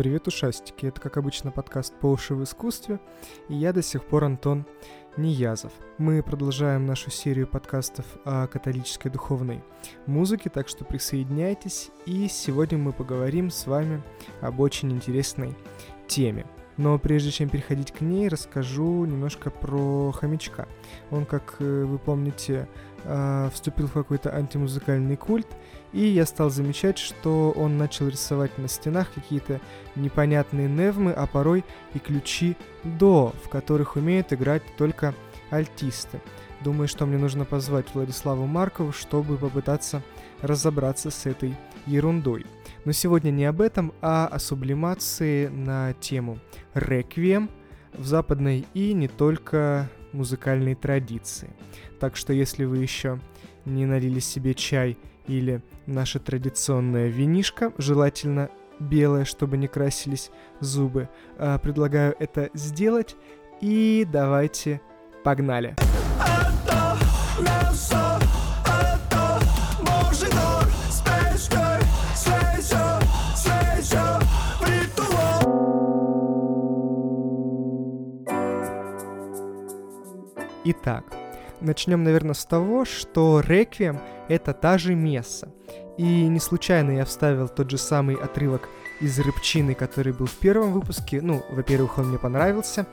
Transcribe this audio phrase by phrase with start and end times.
[0.00, 0.86] Привет, ушастики!
[0.86, 2.98] Это, как обычно, подкаст «По уши в искусстве»,
[3.50, 4.64] и я до сих пор Антон
[5.18, 5.74] Ниязов.
[5.98, 9.62] Мы продолжаем нашу серию подкастов о католической духовной
[10.06, 14.02] музыке, так что присоединяйтесь, и сегодня мы поговорим с вами
[14.40, 15.54] об очень интересной
[16.08, 16.46] теме.
[16.80, 20.66] Но прежде чем переходить к ней, расскажу немножко про хомячка.
[21.10, 22.66] Он, как э, вы помните,
[23.04, 25.46] э, вступил в какой-то антимузыкальный культ,
[25.92, 29.60] и я стал замечать, что он начал рисовать на стенах какие-то
[29.94, 35.14] непонятные невмы, а порой и ключи до, в которых умеют играть только
[35.50, 36.18] альтисты.
[36.62, 40.02] Думаю, что мне нужно позвать Владиславу Маркову, чтобы попытаться
[40.42, 42.46] разобраться с этой ерундой.
[42.84, 46.38] Но сегодня не об этом, а о сублимации на тему
[46.74, 47.50] реквием
[47.92, 51.50] в западной и не только музыкальной традиции.
[51.98, 53.20] Так что если вы еще
[53.64, 60.30] не налили себе чай или наша традиционная винишка, желательно белая, чтобы не красились
[60.60, 61.08] зубы.
[61.38, 63.16] А, предлагаю это сделать
[63.60, 64.80] и давайте
[65.22, 65.76] погнали.
[80.72, 81.02] Итак,
[81.60, 85.48] начнем, наверное, с того, что реквием— это та же месса.
[85.98, 88.68] И не случайно я вставил тот же самый отрывок
[89.00, 91.20] из рыбчины, который был в первом выпуске.
[91.22, 92.86] Ну, во-первых, он мне понравился,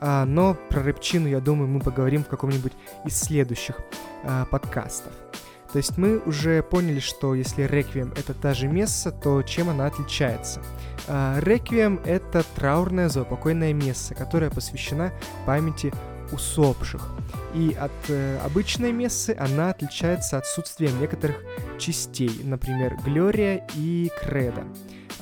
[0.00, 2.72] а, но про рыбчину, я думаю, мы поговорим в каком-нибудь
[3.04, 3.76] из следующих
[4.24, 5.12] а, подкастов.
[5.72, 9.86] То есть мы уже поняли, что если реквием это та же месса, то чем она
[9.86, 10.60] отличается?
[11.06, 15.12] А, реквием это траурная заупокойная месса, которая посвящена
[15.46, 15.92] памяти
[16.32, 17.10] усопших.
[17.54, 21.36] И от э, обычной мессы она отличается отсутствием некоторых
[21.78, 24.64] частей, например, Глория и Кредо.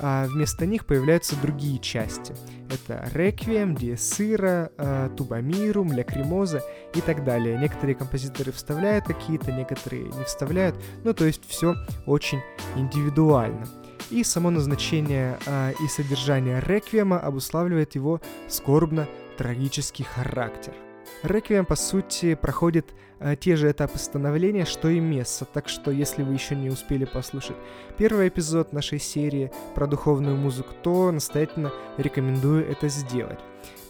[0.01, 2.35] А вместо них появляются другие части.
[2.71, 6.63] Это Реквием, Диесыра, э, Тубамирум, Лякримоза
[6.95, 7.59] и так далее.
[7.59, 10.77] Некоторые композиторы вставляют какие-то, некоторые не вставляют.
[11.05, 11.75] Ну, то есть все
[12.07, 12.41] очень
[12.77, 13.67] индивидуально.
[14.11, 20.75] И само назначение э, и содержание реквиема обуславливает его скорбно-трагический характер.
[21.23, 22.87] Реквием, по сути, проходит
[23.19, 27.05] э, те же этапы становления, что и Месса, так что если вы еще не успели
[27.05, 27.57] послушать
[27.97, 33.41] первый эпизод нашей серии про духовную музыку, то настоятельно рекомендую это сделать.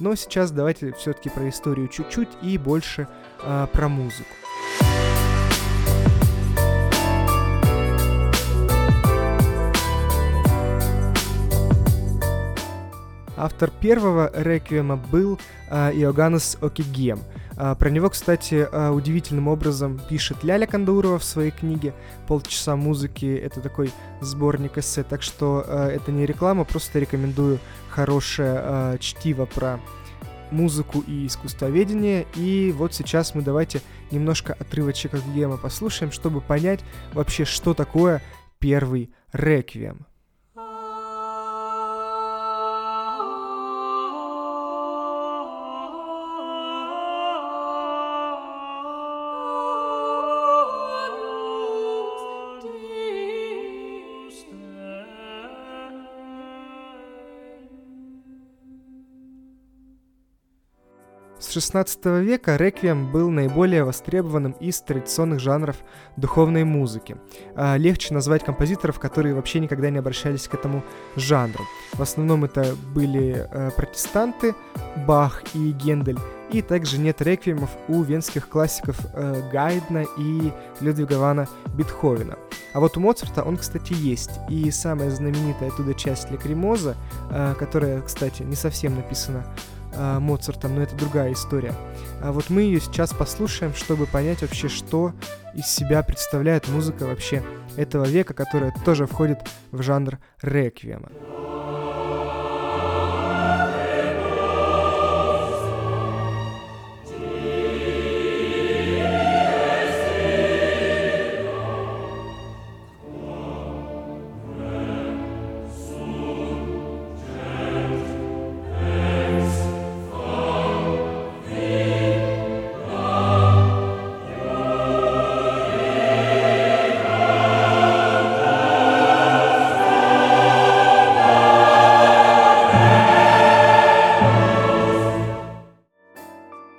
[0.01, 3.09] Но сейчас давайте все-таки про историю чуть-чуть и больше
[3.43, 4.35] э, про музыку.
[13.39, 15.39] Автор первого реквиема был
[15.71, 17.21] э, Иоганнес Окигем.
[17.57, 21.95] Э, про него, кстати, э, удивительным образом пишет Ляля Кандурова в своей книге
[22.27, 23.33] «Полчаса музыки».
[23.37, 27.61] Это такой сборник эссе, так что э, это не реклама, просто рекомендую
[27.91, 29.79] хорошее э, чтиво про
[30.51, 32.27] музыку и искусствоведение.
[32.35, 36.81] И вот сейчас мы давайте немножко отрывочек от Гема послушаем, чтобы понять
[37.13, 38.21] вообще, что такое
[38.59, 40.08] первый реквием.
[61.39, 65.77] С XVI века реквием был наиболее востребованным из традиционных жанров
[66.17, 67.17] духовной музыки.
[67.55, 70.83] А, легче назвать композиторов, которые вообще никогда не обращались к этому
[71.15, 71.65] жанру.
[71.93, 74.57] В основном это были э, протестанты,
[75.07, 76.19] Бах и Гендель,
[76.51, 82.37] и также нет реквиемов у венских классиков э, Гайдна и Людвига Вана Бетховена.
[82.75, 84.33] А вот у Моцарта он, кстати, есть.
[84.49, 86.97] И самая знаменитая оттуда часть Лекримоза,
[87.31, 89.45] э, которая, кстати, не совсем написана
[89.99, 91.75] э, Моцартом, но это другая история.
[92.23, 95.13] А вот мы ее сейчас послушаем, чтобы понять вообще, что
[95.55, 97.43] из себя представляет музыка вообще
[97.77, 99.41] этого века, которая тоже входит
[99.73, 101.11] в жанр реквиема.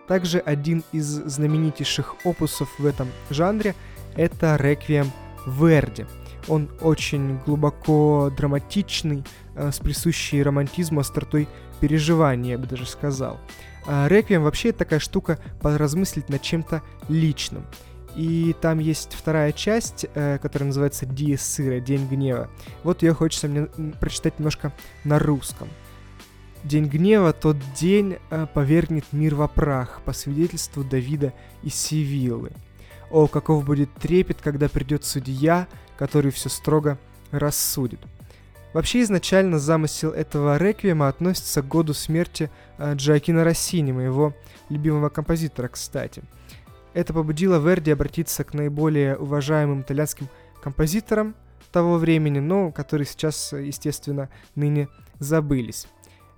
[0.09, 3.75] Также один из знаменитейших опусов в этом жанре—
[4.15, 5.11] это «Реквием
[5.45, 6.07] Верди».
[6.47, 9.23] Он очень глубоко драматичный,
[9.53, 11.47] э, с присущей романтизму остротой
[11.79, 13.39] переживания, я бы даже сказал.
[13.85, 17.63] А Реквием вообще такая штука поразмыслить над чем-то личным.
[18.15, 22.49] И там есть вторая часть, э, которая называется «Диес сыра», «День гнева».
[22.83, 23.67] Вот ее хочется мне
[23.99, 24.73] прочитать немножко
[25.03, 25.67] на русском.
[26.63, 31.33] День гнева, тот день э, повергнет мир во прах, по свидетельству Давида
[31.63, 32.51] и Сивилы.
[33.09, 35.67] О, каков будет трепет, когда придет судья,
[35.97, 36.97] который все строго
[37.31, 38.01] рассудит.
[38.73, 44.35] Вообще изначально замысел этого реквиема относится к году смерти э, Джоакина Россини, моего
[44.67, 46.23] любимого композитора, кстати.
[46.93, 50.27] Это побудило Верди обратиться к наиболее уважаемым итальянским
[50.61, 51.35] композиторам
[51.71, 54.89] того времени, но которые сейчас, естественно, ныне
[55.19, 55.87] забылись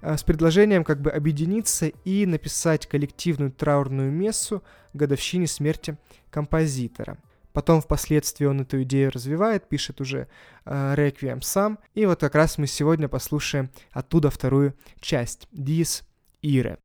[0.01, 4.63] с предложением как бы объединиться и написать коллективную траурную мессу
[4.93, 5.97] годовщине смерти
[6.29, 7.17] композитора–
[7.53, 10.27] Потом впоследствии он эту идею развивает, пишет уже
[10.65, 11.79] э, реквием сам.
[11.93, 16.03] И вот как раз мы сегодня послушаем оттуда вторую часть «Dies
[16.41, 16.77] Irae».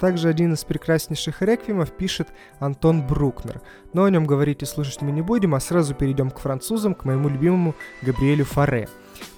[0.00, 3.60] Также один из прекраснейших реквиемов пишет Антон Брукнер.
[3.92, 7.04] Но о нем говорить и слушать мы не будем, а сразу перейдем к французам, к
[7.04, 8.88] моему любимому Габриэлю Фаре.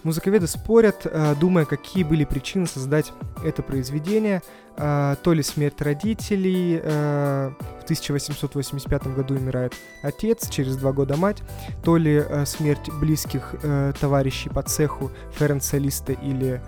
[0.04, 3.12] Музыковеды спорят, э, думая, какие были причины создать
[3.44, 4.42] это произведение.
[4.76, 7.50] Э, то ли смерть родителей, э,
[7.80, 11.42] в 1885 году умирает отец, через два года мать,
[11.84, 13.56] то ли смерть близких
[14.00, 16.62] товарищей по цеху Ференца Листа или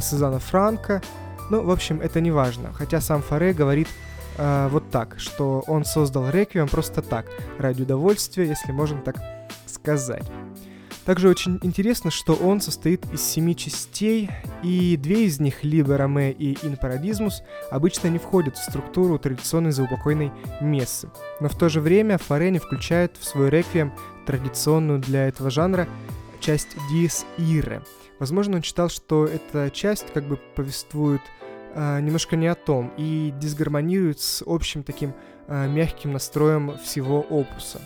[0.00, 1.00] Сезана Франка,
[1.50, 2.72] ну, в общем, это не важно.
[2.72, 3.88] Хотя сам Фаре говорит
[4.38, 7.26] э, вот так, что он создал реквием просто так,
[7.58, 9.16] ради удовольствия, если можно так
[9.66, 10.26] сказать.
[11.06, 14.28] Также очень интересно, что он состоит из семи частей,
[14.64, 19.70] и две из них, Либе Роме и Ин Парадизмус, обычно не входят в структуру традиционной
[19.70, 21.08] заупокойной мессы.
[21.38, 23.92] Но в то же время Фаре не включает в свой реквием
[24.26, 25.86] традиционную для этого жанра
[26.40, 27.82] часть Диес Ире.
[28.18, 31.20] Возможно, он считал, что эта часть как бы повествует
[31.74, 35.14] э, немножко не о том и дисгармонирует с общим таким
[35.48, 37.80] э, мягким настроем всего опуса.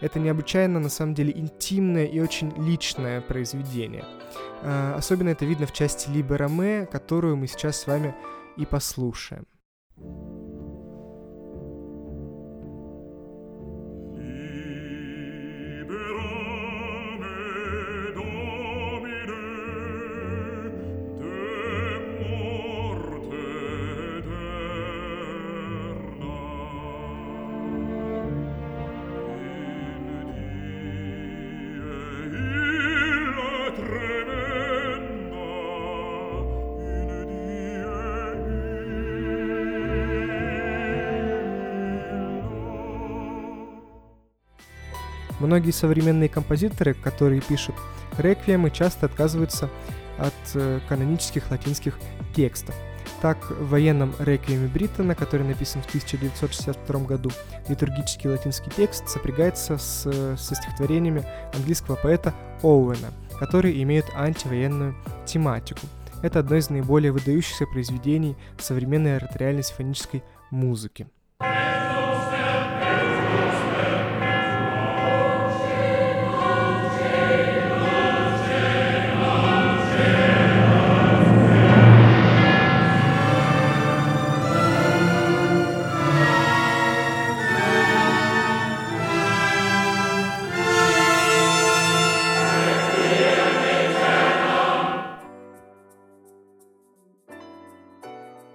[0.00, 4.04] Это необычайно, на самом деле, интимное и очень личное произведение.
[4.62, 8.14] Э, особенно это видно в части Либе Роме, которую мы сейчас с вами
[8.56, 9.46] и послушаем.
[45.44, 47.74] Многие современные композиторы, которые пишут
[48.16, 49.68] реквиемы, часто отказываются
[50.16, 51.98] от э, канонических латинских
[52.34, 52.74] текстов.
[53.20, 57.30] Так, в военном реквиеме Бриттона, который написан в 1962 году,
[57.68, 62.32] литургический латинский текст сопрягается с, со стихотворениями английского поэта
[62.62, 64.96] Оуэна, которые имеют антивоенную
[65.26, 65.86] тематику.
[66.22, 71.06] Это одно из наиболее выдающихся произведений современной ораториальной симфонической музыки.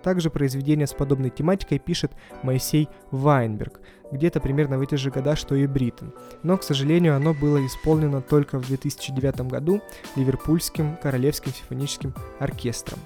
[0.10, 3.80] Также произведение с подобной тематикой пишет Моисей Вайнберг,
[4.12, 6.16] где-то примерно в эти же года, что и Бриттон.
[6.42, 9.84] Но, к сожалению, оно было исполнено только в 2009 году
[10.16, 12.98] Ливерпульским Королевским симфоническим оркестром.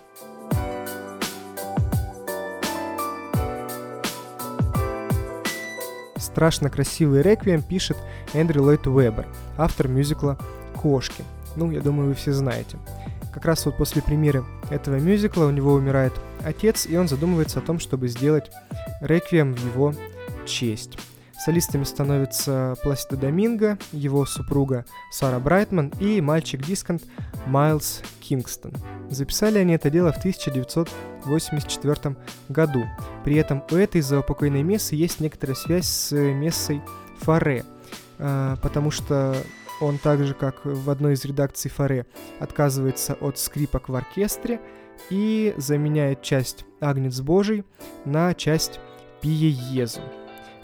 [6.16, 7.98] Страшно красивый реквием пишет
[8.34, 10.38] Эндрю Ллойд Уэббер, автор мюзикла
[10.82, 11.26] «Кошки».
[11.58, 12.78] Ну, я думаю, вы все знаете.
[13.34, 16.14] Как раз вот после премьеры этого мюзикла у него умирает
[16.44, 18.52] отец, и он задумывается о том, чтобы сделать
[19.02, 19.94] реквием в его
[20.46, 20.98] честь.
[21.44, 27.04] Солистами становятся Пласида Доминго, его супруга Сара Брайтман и мальчик-дисконт
[27.48, 28.74] Майлз Кингстон.
[29.10, 32.16] Записали они это дело в 1984
[32.48, 32.86] году.
[33.26, 36.82] При этом у этой заупокойной мессы есть некоторая связь с мессой
[37.20, 37.66] Фаре,
[38.20, 39.36] а, потому что
[39.82, 42.06] он так же, как в одной из редакций Фаре,
[42.40, 44.62] отказывается от скрипок в оркестре
[45.10, 47.64] и заменяет часть Агнец Божий
[48.06, 48.80] на часть
[49.22, 50.02] Пие Езу.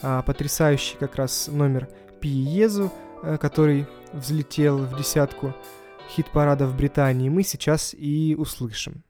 [0.02, 2.92] А, потрясающий как раз номер Пие Езу,
[3.24, 5.54] э, который взлетел в десятку
[6.10, 9.04] хит-парада в Британии, мы сейчас и услышим.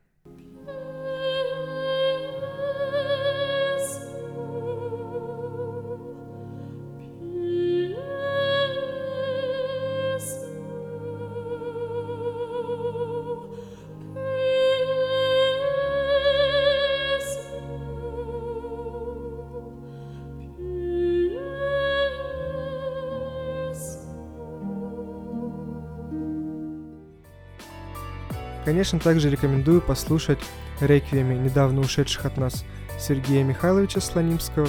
[28.69, 30.37] Конечно, также рекомендую послушать
[30.79, 32.63] реквиеми недавно ушедших от нас
[32.99, 34.67] Сергея Михайловича Слонимского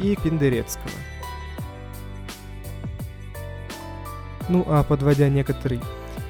[0.00, 0.88] и Пендерецкого.
[4.48, 5.80] Ну а подводя некоторый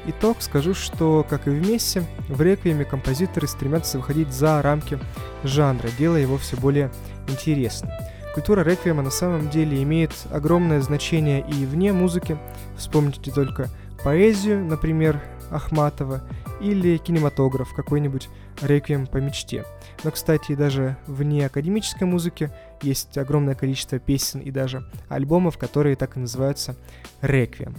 [0.06, 4.98] итог, скажу, что, как и в Мессе, в реквиеме композиторы стремятся выходить за рамки
[5.44, 6.90] жанра, делая его все более
[7.28, 7.90] интересным.
[8.32, 12.38] Культура реквиема на самом деле имеет огромное значение и вне музыки.
[12.78, 13.68] Вспомните только
[14.02, 16.22] поэзию, например, Ахматова,
[16.60, 18.28] или кинематограф, какой-нибудь
[18.62, 19.64] реквием по мечте.
[20.04, 22.50] Но, кстати, даже вне академической музыки
[22.82, 26.76] есть огромное количество песен и даже альбомов, которые так и называются
[27.20, 27.74] реквием.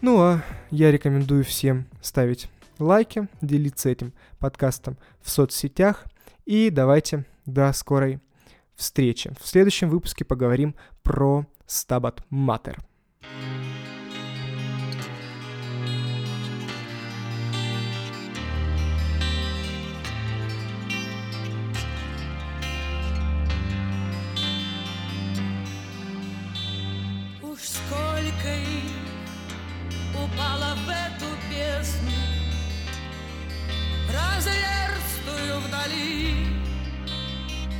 [0.00, 6.04] Ну а я рекомендую всем ставить лайки, делиться этим подкастом в соцсетях
[6.44, 8.20] и давайте до скорой
[8.74, 9.32] встречи.
[9.40, 11.46] В следующем выпуске поговорим про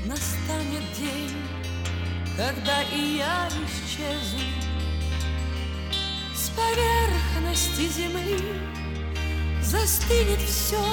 [0.05, 1.31] Stabat Mater.
[2.37, 4.41] когда и я исчезну
[6.35, 8.39] С поверхности земли
[9.63, 10.85] застынет все,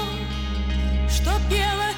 [1.09, 1.91] что пело